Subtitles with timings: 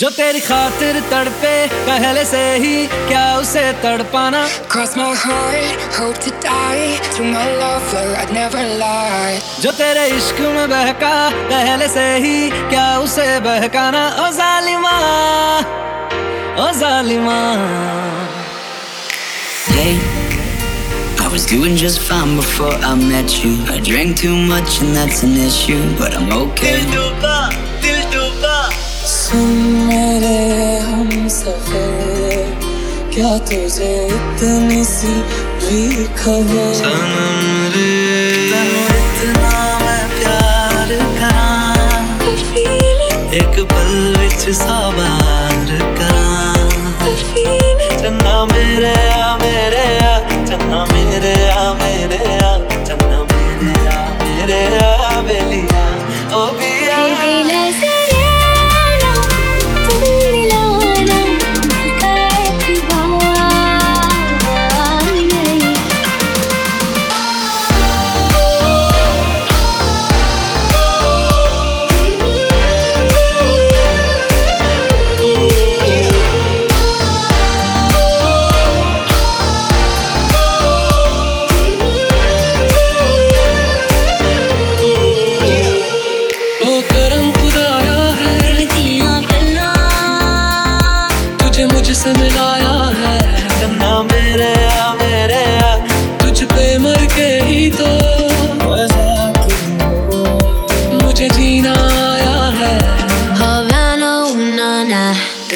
[0.00, 1.54] जो तेरी खातिर तड़पे
[1.86, 4.40] पहले से ही क्या उसे तड़पाना
[4.74, 10.40] Cross my heart, hope to die To my lover, I'd never lie जो तेरे इश्क
[10.54, 11.12] में बहका
[11.52, 12.38] पहले से ही
[12.72, 14.96] क्या उसे बहकाना ओ जालिमा
[16.64, 17.38] ओ जालिमा
[19.76, 19.94] Hey,
[21.20, 23.52] I was doing just fine before I met you.
[23.74, 26.78] I drank too much and that's an issue, but I'm okay.
[29.27, 29.47] सुन
[29.87, 32.59] मेरे हम सफ़र।
[33.13, 35.07] क्या तुझे इतनी सी
[35.61, 36.73] भी खबर?
[36.73, 37.89] सनम रे।
[38.47, 40.87] इतना मैं प्यार
[41.19, 41.49] करा।
[43.33, 45.65] एक पल विच सवार
[45.99, 46.53] करा।
[48.01, 55.21] चन्ना मेरे आ मेरे आ। चन्ना मेरे आ मेरे आ। चन्ना मेरे आ मेरे आ
[55.21, 55.85] बेलिया
[56.37, 56.66] ओ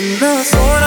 [0.00, 0.79] in the soil.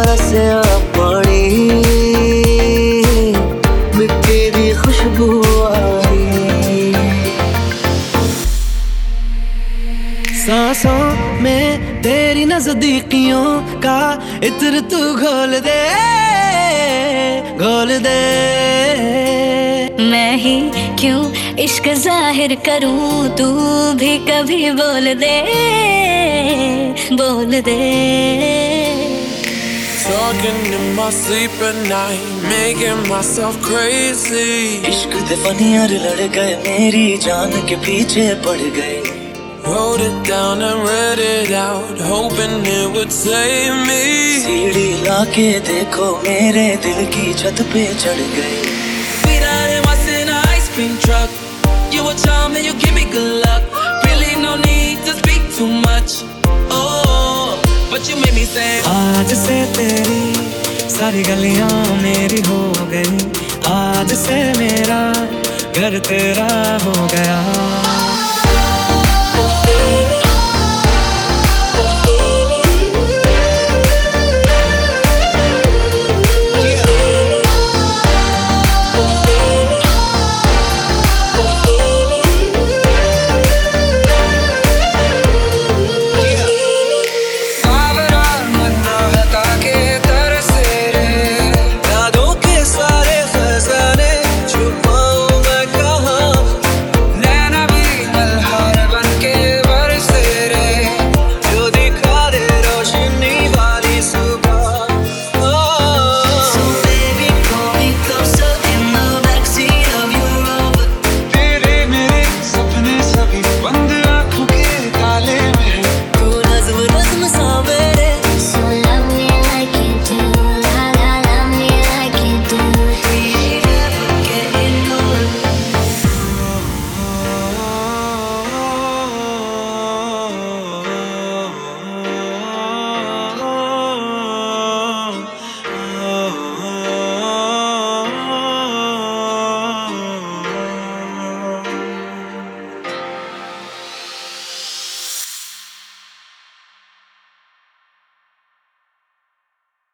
[0.00, 0.62] ਬਰਸਿਆ
[0.96, 1.82] ਪਾਣੀ
[3.96, 6.24] ਮਿੱਟੀ ਦੀ ਖੁਸ਼ਬੂ ਆਈ
[10.40, 10.98] सांसों
[11.44, 13.46] में तेरी नजदीकियों
[13.84, 13.96] का
[14.48, 15.80] इत्र तू घोल दे
[17.62, 18.14] घोल दे
[20.12, 20.54] मैं ही
[21.02, 21.20] क्यों
[21.66, 23.50] इश्क जाहिर करूं तू
[24.00, 25.36] भी कभी बोल दे
[27.14, 28.79] बोल दे
[30.06, 34.82] Talking in my sleep at night, making myself crazy.
[34.90, 38.98] इश्क दे फनियार लड़ गए मेरी जान के पीछे पड़ गए
[39.66, 44.04] Wrote it down and read it out, hoping it would save me.
[44.44, 48.54] सीढ़ी लाके देखो मेरे दिल की छत पे चढ़ गए
[49.16, 51.30] Sweet out what's in an ice cream truck.
[51.96, 53.79] You a charm and you give me good luck.
[58.01, 58.81] But you made me say.
[58.89, 61.69] आज से तेरी सारी गलियाँ
[62.01, 62.61] मेरी हो
[62.93, 63.17] गई
[63.71, 65.01] आज से मेरा
[65.77, 66.47] घर तेरा
[66.85, 67.37] हो गया